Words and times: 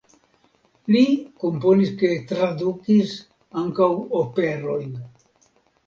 Li 0.95 1.03
komponis 1.43 1.93
kaj 2.01 2.11
tradukis 2.33 3.15
ankaŭ 3.65 3.93
operojn. 4.25 5.03